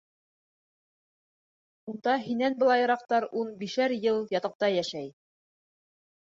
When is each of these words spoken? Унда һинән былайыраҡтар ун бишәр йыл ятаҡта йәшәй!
Унда 1.93 2.15
һинән 2.23 2.55
былайыраҡтар 2.63 3.29
ун 3.43 3.53
бишәр 3.61 3.95
йыл 3.99 4.19
ятаҡта 4.39 4.73
йәшәй! 4.79 5.07